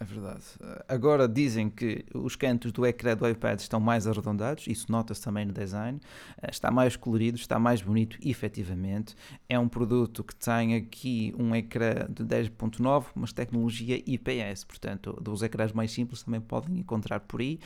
[0.00, 0.44] É verdade.
[0.60, 5.20] Eh, Agora dizem que os cantos do ecrã do iPad estão mais arredondados, isso nota-se
[5.20, 5.98] também no design.
[6.40, 9.16] Eh, Está mais colorido, está mais bonito, efetivamente.
[9.48, 15.42] É um produto que tem aqui um ecrã de 10.9, mas tecnologia IPS, portanto, dos
[15.42, 17.58] ecrãs mais simples também podem encontrar por aí.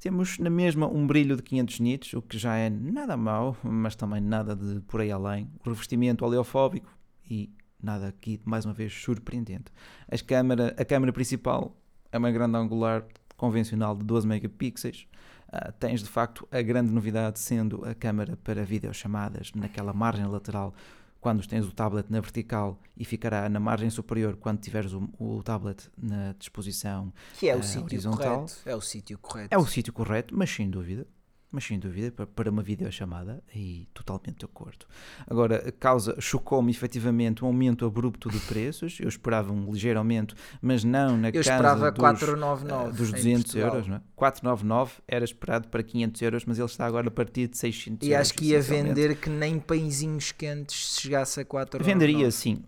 [0.00, 3.96] Temos na mesma um brilho de 500 nits, o que já é nada mau, mas
[3.96, 5.50] também nada de por aí além.
[5.64, 6.88] O revestimento oleofóbico
[7.28, 7.50] e
[7.82, 9.72] nada aqui, mais uma vez, surpreendente.
[10.10, 11.76] As câmara, a câmera principal
[12.12, 13.04] é uma grande angular
[13.36, 15.06] convencional de 12 megapixels.
[15.48, 20.74] Ah, tens de facto a grande novidade sendo a câmera para videochamadas naquela margem lateral
[21.20, 25.42] quando tens o tablet na vertical e ficará na margem superior quando tiveres o, o
[25.42, 27.12] tablet na disposição.
[27.38, 28.36] Que é o Ah, sítio horizontal.
[28.40, 28.56] correto.
[28.64, 29.54] É o sítio correto.
[29.54, 31.06] É o sítio correto, mas sem dúvida.
[31.50, 34.84] Mas sem dúvida, para, uma videochamada, e totalmente de acordo.
[35.26, 38.98] Agora, causa, chocou-me efetivamente um aumento abrupto de preços.
[39.00, 43.08] Eu esperava um ligeiro aumento, mas não na Eu casa esperava dos, 499 eh, dos
[43.08, 43.68] em 200 Portugal.
[43.68, 43.88] euros.
[43.88, 44.00] Não é?
[44.16, 48.10] 499 era esperado para 500 euros, mas ele está agora a partir de 600 E
[48.10, 48.26] euros.
[48.28, 52.64] acho que ia vender que nem pãezinhos quentes se chegasse a 4 Venderia sim.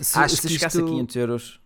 [0.00, 1.60] Se, Acho se que chegasse isto- a 500 euros,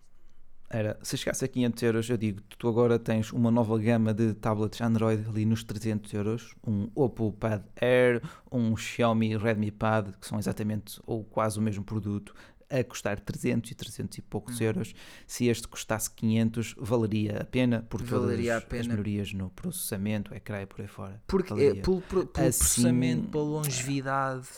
[0.77, 4.35] era, se chegasse a 500 euros, eu digo, tu agora tens uma nova gama de
[4.35, 10.27] tablets Android ali nos 300 euros, um Oppo Pad Air, um Xiaomi Redmi Pad, que
[10.27, 12.35] são exatamente ou quase o mesmo produto,
[12.69, 14.67] a custar 300 e 300 e poucos Uhum.
[14.67, 14.95] euros.
[15.29, 18.89] Se este custasse 500, valeria a pena por todas Valeria a as pena.
[18.89, 21.23] melhorias no processamento, ecrã e por aí fora.
[21.27, 24.49] Porque é, pelo, pelo- Assim, processamento, pela longevidade,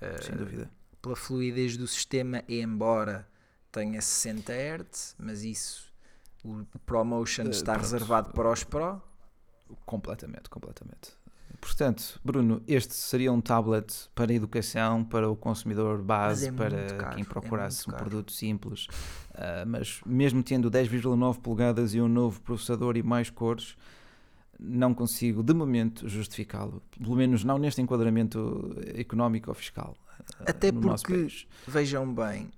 [0.00, 0.68] eh, Sem dúvida.
[1.00, 3.28] pela fluidez do sistema, embora
[3.76, 5.92] tenha 60 Hz, mas isso,
[6.42, 7.82] o ProMotion Eh, está pronto.
[7.84, 9.02] reservado para os Pro.
[9.84, 11.12] Completamente, completamente.
[11.60, 17.14] Portanto, Bruno, este seria um tablet para educação, para o consumidor base, é para caro,
[17.16, 18.86] quem é procurasse muito um produto simples.
[19.34, 23.76] Ah, mas mesmo tendo 10,9 polegadas e um novo processador e mais cores,
[24.60, 26.82] não consigo de momento justificá-lo.
[26.98, 29.96] Pelo menos não neste enquadramento económico ou fiscal.
[30.40, 31.46] ah, Até no porque-.
[31.66, 32.50] Vejam bem,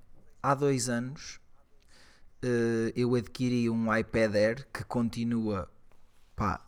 [0.42, 1.40] há dois anos
[2.42, 5.68] eh, eu adquiri um iPad Air que continua
[6.36, 6.64] pá,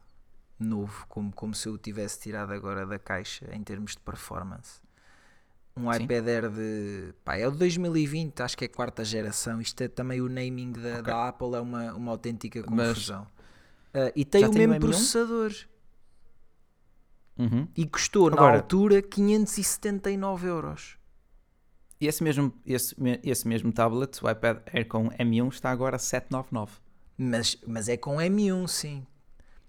[0.59, 4.80] novo, como, como se eu o tivesse tirado agora da caixa em termos de performance.
[5.76, 6.02] Um Sim.
[6.02, 7.14] iPad Air de.
[7.24, 9.61] Pá, é o de 2020, acho que é quarta geração.
[9.61, 11.02] Isto é também o naming da, Ok.
[11.04, 13.26] da Apple, é uma, uma autêntica Mas confusão.
[13.94, 14.80] Ah, e tem o mesmo M1?
[14.80, 15.52] processador.
[17.38, 17.66] Uhum.
[17.76, 20.98] E custou na Agora- altura 579 euros.
[22.00, 25.98] E esse mesmo, esse, esse mesmo tablet, o iPad Air com M1, está agora a
[25.98, 26.72] 799.
[27.18, 29.06] Mas, mas é com M1, sim.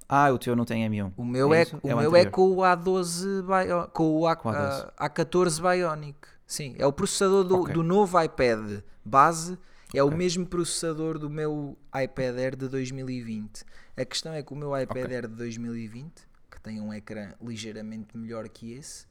[0.07, 1.11] Ah, o teu não tem M1.
[1.17, 1.77] O meu é, isso?
[1.83, 4.91] o É o meu é com o A12 Bio- com o A, Com o A12.
[4.97, 6.17] A, 14 Bionic.
[6.47, 7.73] Sim, é o processador do, Ok.
[7.73, 9.57] do novo iPad base,
[9.93, 10.17] é o Ok.
[10.17, 13.63] mesmo processador do meu iPad Air de 2020.
[13.97, 15.15] A questão é que o meu iPad Ok.
[15.15, 16.11] Air de 2020,
[16.49, 19.05] que tem um ecrã ligeiramente melhor que esse,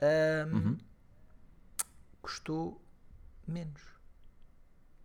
[0.00, 0.76] ahm, Uhum.
[2.22, 2.80] Custou
[3.46, 3.80] menos.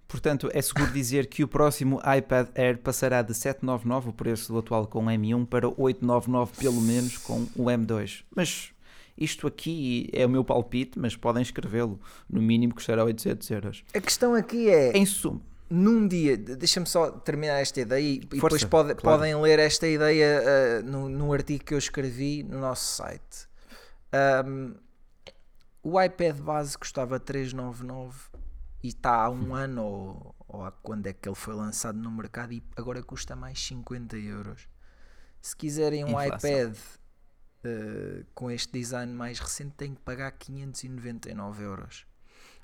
[0.07, 4.59] Portanto, é seguro dizer que o próximo iPad Air passará de 799, o preço do
[4.59, 8.23] atual com o M1, para 899 pelo menos com o M2.
[8.35, 8.71] Mas
[9.17, 11.99] isto aqui é o meu palpite, mas podem escrevê-lo.
[12.29, 13.83] No mínimo custará 800 euros.
[13.95, 18.15] A questão aqui é, Em suma, num dia, de- deixa-me só terminar esta ideia e,
[18.17, 19.17] e depois Força, pode- claro.
[19.17, 23.47] podem ler esta ideia ah, no, no artigo que eu escrevi no nosso site.
[24.11, 24.75] Ahm,
[25.83, 28.17] o iPad base custava 399
[28.81, 32.09] e está há um ano ou, ou há quando é que ele foi lançado no
[32.11, 34.67] mercado e agora custa mais 50 euros.
[35.41, 36.49] Se quiserem um Inflação.
[36.49, 36.77] iPad
[37.65, 42.05] ah, com este design mais recente, têm que pagar 599 euros.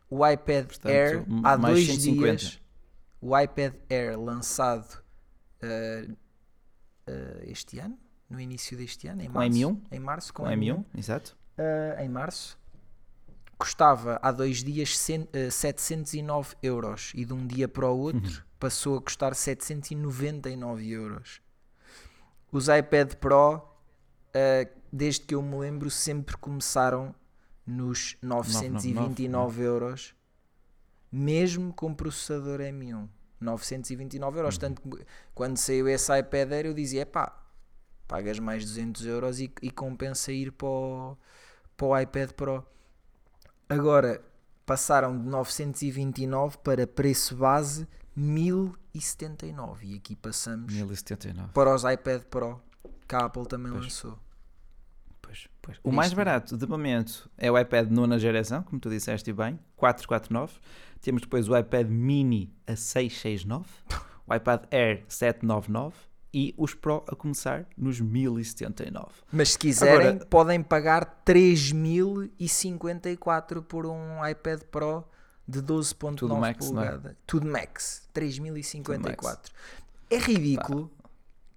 [0.09, 2.35] O iPad Portanto, Air há dois 150.
[2.37, 2.61] dias
[3.21, 5.03] o iPad Air lançado
[5.61, 6.07] eh,
[7.05, 9.81] eh, este ano, no início deste ano, em Com março, M1?
[9.91, 11.37] em março, com, com M1, exato.
[11.57, 12.57] eh, em março,
[13.59, 18.21] custava há dois dias cen- eh, 709 euros e de um dia para o outro
[18.39, 18.43] Uhum.
[18.59, 21.41] passou a custar 799 euros.
[22.51, 23.61] Os iPad Pro,
[24.33, 27.13] eh, desde que eu me lembro, sempre começaram
[27.67, 30.15] nos 929 euros,
[31.11, 33.07] mesmo com processador M1.
[33.39, 34.55] 929 euros.
[34.55, 34.59] Uhum.
[34.59, 37.41] Tanto que quando saiu esse iPad Air, eu dizia: pá,
[38.07, 41.17] pagas mais 200 euros e, e compensa ir para o,
[41.77, 42.65] para o iPad Pro.
[43.69, 44.21] Agora
[44.65, 51.53] passaram de 929 para preço base 1079 e aqui passamos 1079.
[51.53, 52.61] para os iPad Pro
[53.07, 53.83] que a Apple também Pois.
[53.85, 54.19] lançou.
[55.21, 55.77] Pois, pois.
[55.83, 59.59] O mais Isto- barato, de momento, é o iPad nona geração, como tu disseste bem,
[59.75, 60.53] 449.
[61.01, 63.67] Temos depois o iPad mini a 669,
[64.27, 65.95] o iPad Air 799
[66.33, 69.07] e os Pro a começar nos 1079.
[69.31, 75.03] Mas se quiserem, Agora- podem pagar 3054 por um iPad Pro
[75.47, 76.85] de 12.9 Tudo Max, não é?
[76.85, 77.15] polegadas.
[77.25, 79.51] Tudo Max, 3054.
[80.09, 80.91] É ridículo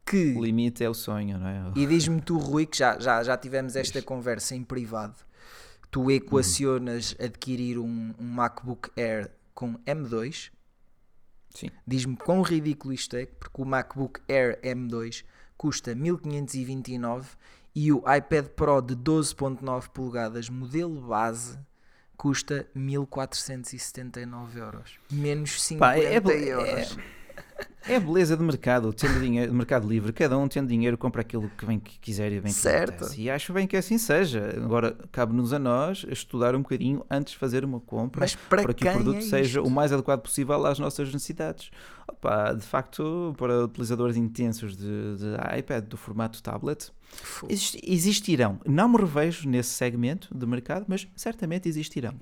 [0.07, 1.73] que O limite é o sonho, não é?
[1.77, 5.15] E diz-me tu, Rui, que já, já, já tivemos esta conversa em privado.
[5.91, 10.51] Tu equacionas adquirir um, um MacBook Air com M2.
[11.87, 15.25] Diz-me quão ridículo isto é, porque o MacBook Air M2
[15.57, 17.31] custa 1529
[17.75, 21.59] e o iPad Pro de 12.9 polegadas, modelo base,
[22.17, 24.99] custa 1479 euros.
[25.11, 26.97] Menos 50 Pá, é- é- euros.
[26.99, 27.22] É
[27.85, 31.51] a beleza de mercado, tendo dinheiro, de mercado livre, cada um tendo dinheiro compra aquilo
[31.59, 33.13] que bem que quiser e bem que lhe Certo.
[33.17, 34.55] E acho bem que assim seja.
[34.57, 38.75] Agora cabe-nos a nós estudar um bocadinho antes de fazer uma compra Mas para, para
[38.75, 41.71] que o produto é seja o mais adequado possível às nossas necessidades.
[42.07, 46.93] Opa, de facto, para utilizadores intensos de, de iPad do formato tablet,
[47.83, 48.61] existirão.
[48.65, 52.15] Não me revejo nesse segmento de mercado, mas certamente existirão.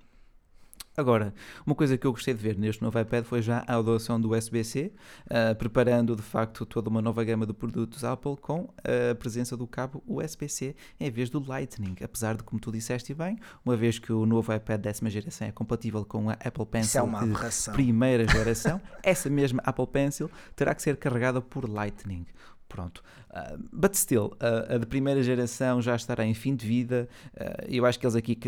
[0.96, 1.33] Agora,
[1.64, 4.37] uma coisa que eu gostei de ver neste novo iPad foi já a adoção do
[4.37, 4.92] USB-C,
[5.31, 9.66] ah, preparando de facto toda uma nova gama de produtos Apple com a presença do
[9.66, 11.94] cabo USB-C em vez do Lightning.
[12.03, 15.53] Apesar de, como tu disseste bem, uma vez que o novo iPad décima geração é
[15.53, 20.74] compatível com a Apple é Pencil uma de primeira geração, essa mesma Apple Pencil terá
[20.74, 22.26] que ser carregada por Lightning.
[22.70, 23.02] Pronto.
[23.30, 27.09] Uh, but still, uh, a de primeira geração já estará em fim de vida.
[27.35, 28.38] Uh, eu acho que eles aqui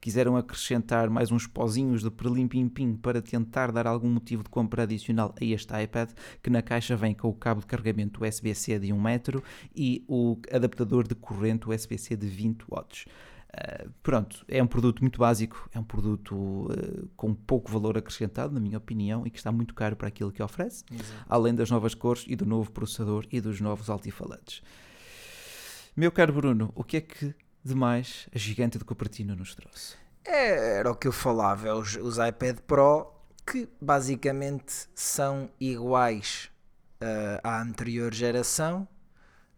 [0.00, 5.34] quiseram acrescentar mais uns pozinhos de perlim-pim-pim para tentar dar algum motivo de compra adicional
[5.38, 6.08] a este iPad,
[6.42, 10.38] que na caixa vem com o cabo de carregamento USB-C de 1 metro e o
[10.50, 13.04] adaptador de corrente USB-C de 20 watts.
[13.52, 18.52] Uh, pronto, é um produto muito básico, é um produto uh, com pouco valor acrescentado,
[18.52, 21.24] na minha opinião, e que está muito caro para aquilo que oferece, Exato.
[21.28, 24.62] além das novas cores e do novo processador e dos novos altifalantes.
[25.96, 29.96] Meu caro Bruno, o que é que de mais a gigante de Cupertino nos trouxe?
[30.24, 33.12] É, era o que eu falava, é os, os iPad Pro
[33.46, 36.50] que basicamente são iguais
[37.00, 38.86] uh, à anterior geração,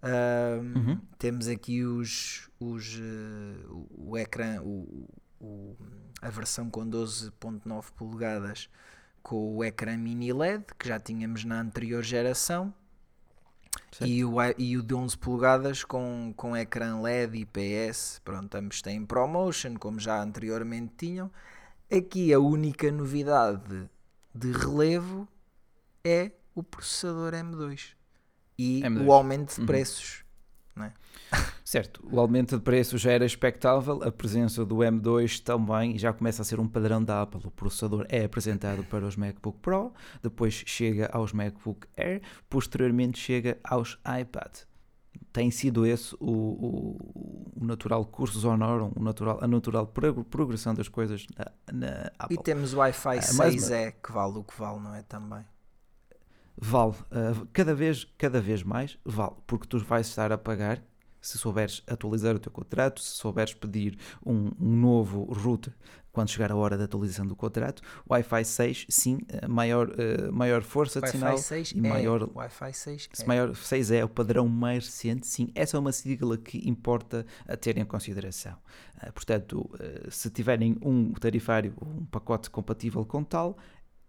[0.03, 1.01] uhum.
[1.19, 5.09] Temos aqui os, os, uh, o, o ecrã, o,
[5.41, 5.77] o,
[6.23, 8.69] a versão com 12.9 polegadas
[9.23, 12.73] com o ecrã mini LED que já tínhamos na anterior geração
[14.01, 18.21] e o, e o de 11 polegadas com, com ecrã LED e IPS.
[18.25, 21.31] Pronto, ambos têm ProMotion, como já anteriormente tinham.
[21.91, 23.89] Aqui a única novidade
[24.35, 25.27] de relevo
[26.05, 27.98] é o processador M2
[28.59, 29.07] e M2.
[29.07, 29.67] o aumento de uhum.
[29.67, 30.25] preços.
[30.77, 30.85] Uhum.
[30.85, 30.93] É?
[31.65, 36.41] Certo, o aumento de preços já era expectável, a presença do M2 também já começa
[36.41, 37.43] a ser um padrão da Apple.
[37.45, 39.93] O processador é apresentado para os MacBook Pro,
[40.23, 44.61] depois chega aos MacBook Air, posteriormente chega aos iPad.
[45.31, 49.87] Tem sido esse o, o, o natural curso honorum, o natural, a natural
[50.31, 52.39] progressão das coisas na, na Apple.
[52.41, 55.03] E temos o Wi-Fi ah, 6E, que vale o que vale, não é?
[55.03, 55.45] Também
[56.61, 60.83] vale uh, cada vez cada vez mais vale porque tu vais estar a pagar
[61.21, 65.73] se souberes atualizar o teu contrato se souberes pedir um, um novo route
[66.13, 69.19] quando chegar a hora da atualização do contrato Wi-Fi 6 sim
[69.49, 71.81] maior uh, maior força de sinal 6 e é.
[71.81, 73.25] maior Wi-Fi 6 é.
[73.25, 77.57] maior 6 é o padrão mais recente sim essa é uma sigla que importa a
[77.57, 78.57] ter em consideração
[79.03, 79.69] uh, portanto
[80.11, 83.57] se tiverem um tarifário um pacote compatível com tal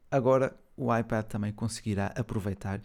[0.09, 2.81] agora o iPad também conseguirá aproveitar uh,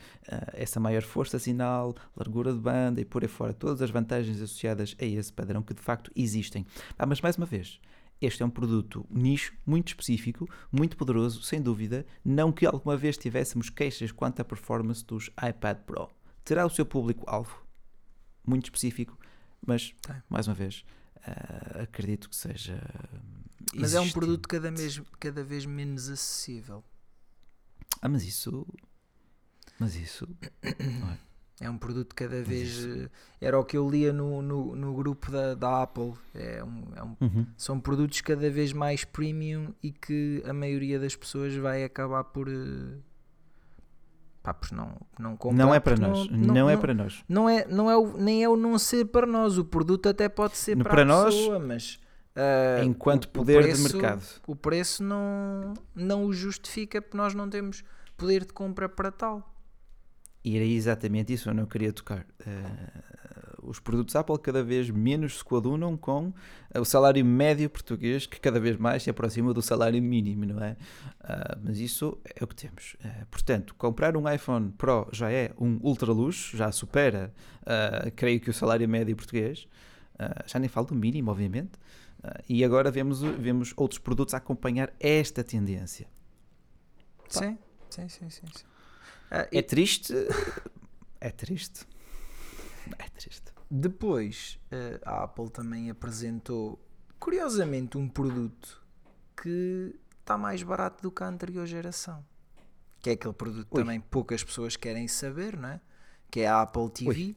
[0.52, 4.96] essa maior força sinal, largura de banda e por aí fora, todas as vantagens associadas
[5.00, 6.66] a esse padrão que de facto existem.
[6.98, 7.80] Ah, mas mais uma vez,
[8.20, 12.04] este é um produto nicho, muito específico, muito poderoso, sem dúvida.
[12.24, 16.10] Não que alguma vez tivéssemos queixas quanto à performance dos iPad Pro.
[16.44, 17.64] Terá o seu público-alvo,
[18.44, 19.16] muito específico,
[19.64, 19.94] mas,
[20.28, 20.84] mais uma vez,
[21.18, 22.76] uh, acredito que seja.
[23.72, 26.82] Mas é um produto cada vez, cada vez menos acessível.
[28.04, 28.66] Ah, mas isso.
[29.80, 30.28] Mas isso.
[30.62, 31.64] É.
[31.64, 32.68] é um produto cada vez.
[32.68, 32.88] Isso...
[32.88, 33.08] Eh,
[33.40, 36.12] era o que eu lia no, no, no grupo da, da Apple.
[36.34, 37.46] É um, é um, uhum.
[37.56, 42.46] São produtos cada vez mais premium e que a maioria das pessoas vai acabar por.
[42.46, 42.98] Eh,
[44.42, 45.64] pá, por não, não comprar.
[45.64, 46.28] Não é para nós.
[46.28, 47.24] Não, não, não, é para nós.
[47.26, 49.56] Não é, não é o, nem é o não ser para nós.
[49.56, 51.98] O produto até pode ser para, para a nós, pessoa, mas.
[52.36, 54.24] Uh, Enquanto o, poder o preço, de mercado.
[54.46, 57.84] O preço não, não o justifica porque nós não temos
[58.16, 59.54] poder de compra para tal.
[60.44, 62.26] E era exatamente isso eu não queria tocar.
[62.40, 66.34] Uh, os produtos Apple cada vez menos se coadunam com
[66.74, 70.72] o salário médio português, que cada vez mais se aproxima do salário mínimo, não é?
[71.22, 72.94] Uh, mas isso é o que temos.
[72.94, 77.32] Uh, portanto, comprar um iPhone Pro já é um ultra luxo, já supera,
[78.16, 79.66] creio que, o salário médio português.
[80.46, 81.72] já nem falo do mínimo, obviamente.
[82.48, 86.08] E agora vemos, vemos outros produtos a acompanhar esta tendência.
[87.28, 87.58] Sim.
[87.90, 88.46] Sim, sim, sim.
[88.52, 88.64] sim.
[89.30, 89.62] Uh, é e...
[89.62, 90.12] triste.
[91.20, 91.86] É triste.
[92.98, 93.50] É triste.
[93.70, 96.78] Depois, uh, a Apple também apresentou,
[97.18, 98.84] curiosamente, um produto
[99.34, 102.22] que está mais barato do que a anterior geração.
[103.00, 103.80] Que é aquele produto Ui.
[103.80, 105.80] também poucas pessoas querem saber, não é?
[106.30, 107.10] Que é a Apple TV.
[107.10, 107.36] Ui.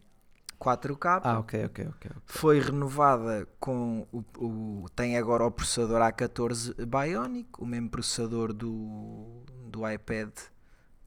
[0.60, 1.22] 4K.
[1.24, 2.12] Ah, ok, ok, ok.
[2.26, 9.44] Foi renovada com o, o, Tem agora o processador A14 Bionic, o mesmo processador do,
[9.70, 10.30] do iPad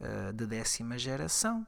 [0.00, 1.66] uh, de décima geração.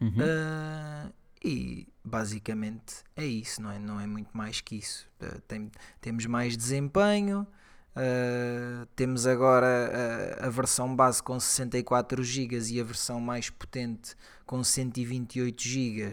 [0.00, 0.08] Uhum.
[0.08, 1.12] Uh,
[1.42, 5.08] e basicamente é isso, não é, não é muito mais que isso.
[5.20, 7.46] Uh, tem, temos mais desempenho.
[7.96, 14.14] Uh, temos agora a, a, versão base com 64 GB e a versão mais potente
[14.44, 16.12] com 128 GB,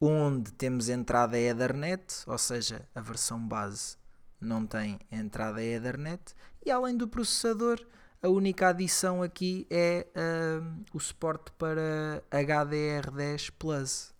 [0.00, 3.96] onde temos entrada Ethernet, ou seja, a versão base
[4.40, 6.22] não tem entrada Ethernet,
[6.64, 7.84] e além do processador,
[8.22, 14.14] a única adição aqui é uh, o suporte para HDR10 Plus.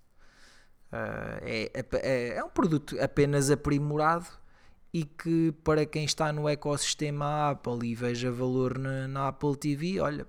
[0.92, 4.26] Uh, é, é, é, um produto apenas aprimorado
[4.94, 9.98] e que para quem está no ecossistema Apple e veja valor na, na Apple TV,
[9.98, 10.24] olha,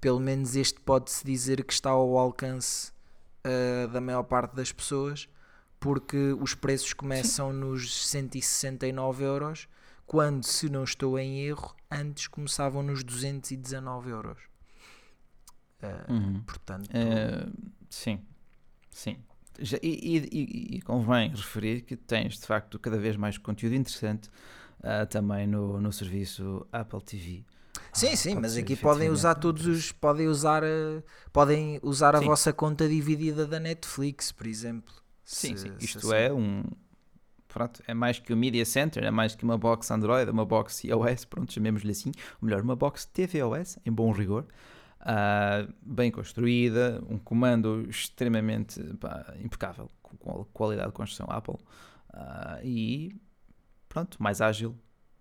[0.00, 2.92] pelo menos este pode-se dizer que está ao alcance
[3.44, 5.28] uh, da maior parte das pessoas,
[5.78, 7.58] porque os preços começam Sim.
[7.58, 9.68] nos 169 euros,
[10.06, 14.38] quando, se não estou em erro, antes começavam nos 219 euros.
[15.82, 16.42] Uh, uhum.
[16.46, 18.18] Portanto, uh, sim,
[18.90, 19.18] sim.
[19.60, 24.30] Já, e, e, e, convém referir que tens de facto cada vez mais conteúdo interessante
[24.78, 27.44] uh, também no, no serviço Apple TV.
[27.92, 29.92] Sim, ah, sim, mas aqui podem usar todos os.
[29.92, 31.02] Podem usar, a,
[31.32, 34.92] podem usar a vossa conta dividida da Netflix, por exemplo.
[35.24, 35.72] Sim, se, sim.
[35.78, 36.14] Isto assim.
[36.14, 36.62] é um.
[37.48, 40.84] Pronto, é mais que o Media Center, é mais que uma box Android, uma box
[40.84, 42.12] iOS, pronto, chamemos-lhe assim.
[42.40, 44.46] Ou melhor, uma box tvOS, em bom rigor.
[45.00, 51.56] Uh, bem construída, um comando extremamente pá, impecável, com qualidade de construção Apple.
[52.12, 53.20] Uh, e
[53.88, 54.76] pronto, mais ágil,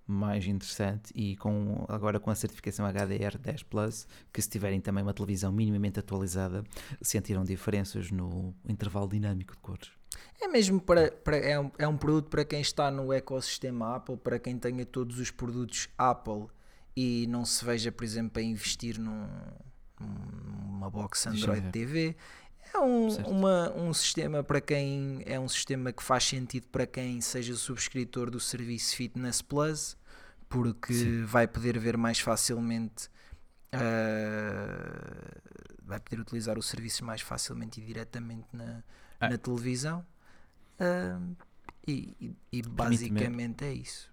[0.05, 5.13] mais interessante e com agora com a certificação HDR10 Plus, que se tiverem também uma
[5.13, 6.63] televisão minimamente atualizada,
[7.01, 9.91] sentiram diferenças no intervalo dinâmico de cores.
[10.41, 14.17] É mesmo para, para é, um, é um produto para quem está no ecossistema Apple,
[14.17, 16.47] para quem tenha todos os produtos Apple
[16.95, 19.27] e não se veja, por exemplo, a investir num,
[19.99, 22.15] numa box Android TV.
[22.73, 27.19] É um, uma, um sistema para quem é um sistema que faz sentido para quem
[27.19, 29.97] seja subscritor do serviço Fitness Plus
[30.49, 31.23] porque Sim.
[31.23, 33.07] vai poder ver mais facilmente,
[33.73, 33.79] uh,
[35.83, 38.83] vai poder utilizar o serviço mais facilmente e diretamente na,
[39.19, 39.29] ah.
[39.29, 40.03] na televisão.
[40.79, 41.35] Uh,
[41.87, 44.11] e, e basicamente é isso.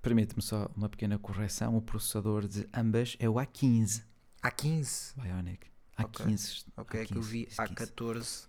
[0.00, 4.04] Permite-me só uma pequena correção: o processador de ambas é o A15.
[4.50, 5.14] A15?
[5.16, 5.66] Bionic.
[5.98, 6.66] A15.
[6.76, 8.46] Ok, é que eu vi A14.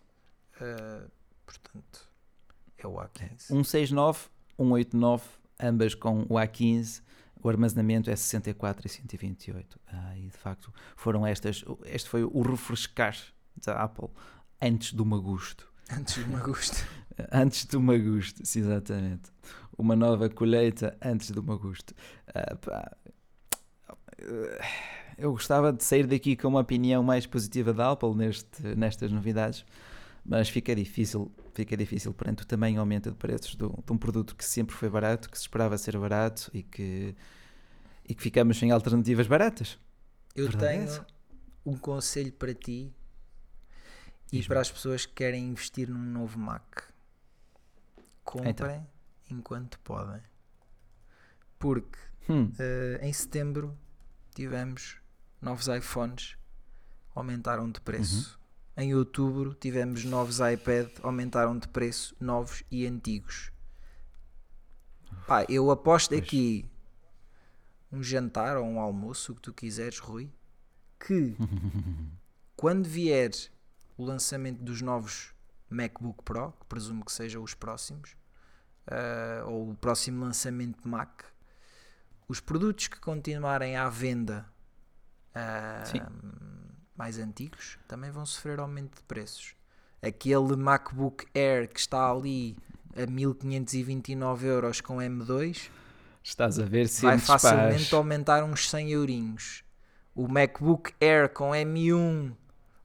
[0.59, 1.09] Uh,
[1.45, 2.09] portanto,
[2.77, 3.39] é o A15.
[3.39, 4.19] 169,
[4.57, 5.23] 189
[5.59, 7.01] ambas com o A15,
[7.41, 9.79] o armazenamento é 64 e 128.
[9.87, 13.15] Ah, e de facto foram estas, este foi o refrescar
[13.65, 14.09] da Apple
[14.61, 15.67] antes do Magusto.
[15.89, 16.85] Antes do Magusto.
[17.31, 19.31] antes do Magusto, sim, exatamente.
[19.77, 21.95] Uma nova colheita antes do Magusto.
[22.35, 22.97] Ah,
[25.17, 29.65] eu gostava de sair daqui com uma opinião mais positiva da Apple neste, nestas novidades,
[30.25, 34.45] mas fica difícil fica difícil perante o tamanho aumento de preços de um produto que
[34.45, 37.15] sempre foi barato, que se esperava ser barato e que,
[38.07, 39.79] e que ficamos sem alternativas baratas.
[40.35, 41.05] Eu Verdade tenho é
[41.65, 42.93] um conselho para ti
[44.31, 46.83] e para as pessoas que querem investir num novo Mac.
[48.23, 48.87] Comprem então.
[49.31, 50.21] enquanto podem.
[51.57, 51.97] Porque
[52.29, 52.51] hum.
[52.51, 53.75] uh, em setembro
[54.35, 54.99] tivemos
[55.41, 56.37] novos iPhones
[57.15, 58.39] aumentaram de preço.
[58.77, 58.83] Uhum.
[58.83, 63.51] Em outubro tivemos novos iPad, aumentaram de preço, novos e antigos.
[65.25, 66.21] Pá, eu aposto pois.
[66.21, 66.69] aqui
[67.91, 70.31] um jantar ou um almoço, o que tu quiseres, Rui,
[70.99, 71.35] que
[72.55, 73.31] quando vier
[73.97, 75.33] o lançamento dos novos
[75.69, 78.15] MacBook Pro, que presumo que sejam os próximos,
[78.87, 81.23] uh, ou o próximo lançamento de Mac,
[82.27, 84.45] os produtos que continuarem à venda
[85.37, 86.11] uh,
[86.95, 89.55] mais antigos também vão sofrer aumento de preços.
[90.01, 92.55] Aquele MacBook Air que está ali
[92.95, 95.69] a 1529 euros com M2
[96.27, 99.63] Estás a ver se vai facilmente aumentar uns 100 eurinhos.
[100.13, 102.33] O MacBook Air com M1,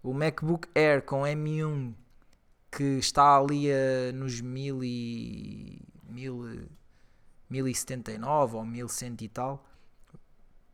[0.01, 1.93] o MacBook Air com M1
[2.71, 6.69] que está ali a, nos 1000 e, 1000,
[7.51, 9.67] 1079 ou 1100 e tal,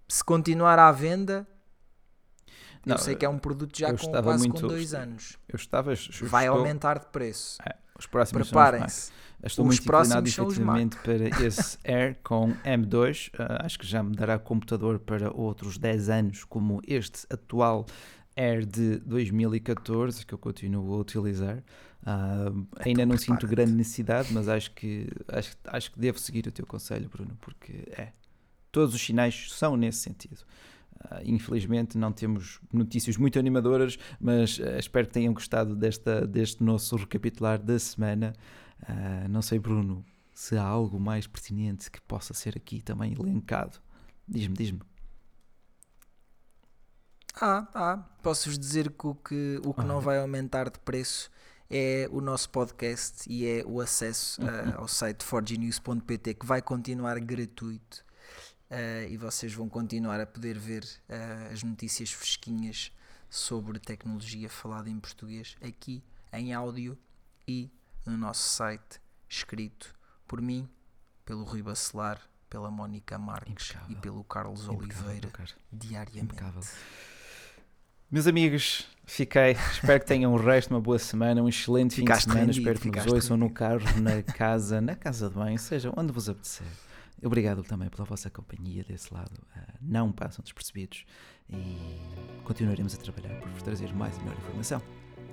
[0.07, 1.49] se continuar à venda,
[2.85, 5.37] não, eu sei que é um produto já com quase muito, com dois anos.
[5.49, 5.93] Eu estava.
[5.93, 5.97] Eu
[6.29, 7.59] Vai estou, aumentar de preço.
[7.65, 9.13] É, os próximos Preparem-se.
[9.45, 13.29] Estou os muito inclinado efetivamente para esse Air com M2.
[13.29, 17.87] Uh, ah, acho que já me dará computador para outros 10 anos, como este atual
[18.37, 21.59] Air de 2014, que eu continuo a utilizar.
[22.03, 26.53] Uh, ainda não sinto grande necessidade, mas acho que, acho, acho que devo seguir o
[26.53, 28.13] teu conselho, Bruno, porque é.
[28.71, 30.45] Todos os sinais são nesse sentido.
[31.05, 36.63] Uh, infelizmente não temos notícias muito animadoras, mas uh, espero que tenham gostado desta, deste
[36.63, 38.35] nosso recapitular da semana.
[38.83, 43.79] Uh, não sei, Bruno, se há algo mais pertinente que possa ser aqui também elencado.
[44.27, 44.81] Diz-me, diz-me.
[47.41, 51.31] Ah, ah, posso-vos dizer que o que, o que não vai aumentar de preço
[51.71, 54.41] é o nosso podcast e é o acesso
[54.77, 58.08] ao site forgenews.pt que vai continuar gratuito uh,
[59.09, 62.93] e vocês vão continuar a poder ver uh, as notícias fresquinhas
[63.31, 66.03] sobre tecnologia falada em português aqui
[66.33, 66.99] em áudio
[67.47, 67.71] e
[68.05, 69.95] no nosso site escrito
[70.27, 70.69] por mim,
[71.25, 73.97] pelo Rui Bacelar, pela Mónica Marques Impecável.
[73.97, 75.51] e pelo Carlos Impecável, Oliveira cara.
[75.73, 76.25] diariamente.
[76.25, 76.62] Impecável.
[78.11, 79.53] Meus amigos, Fiquei.
[79.73, 82.47] Espero que tenham o resto de uma boa semana, um excelente Ficaste fim de semana.
[82.53, 86.12] rendido, Espero que nos ouçam no carro, na casa, na casa de banho, seja onde
[86.12, 86.66] vos apetecer.
[87.23, 89.41] Obrigado também pela vossa companhia desse lado.
[89.55, 91.05] Ah, não passam despercebidos
[91.49, 91.77] e
[92.45, 94.83] continuaremos a trabalhar por vos trazer mais e melhor informação.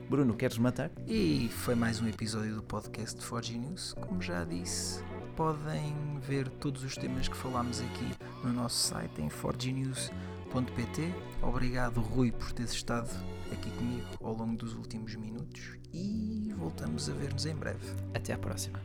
[0.10, 0.92] Bruno, queres matar?
[1.08, 3.94] E foi mais um episódio do podcast de Forge News.
[3.94, 5.04] Como já disse,
[5.36, 8.12] podem ver todos os temas que falámos aqui
[8.44, 11.14] no nosso site em forgenews.pt.
[11.42, 13.10] Obrigado, Rui, por teres estado
[13.52, 17.88] aqui comigo ao longo dos últimos minutos e voltamos a ver-nos em breve.
[18.14, 18.80] Até à próxima.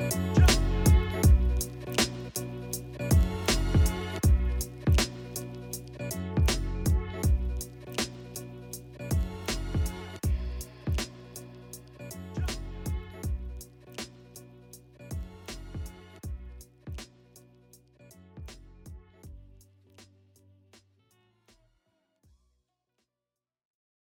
[0.00, 0.47] you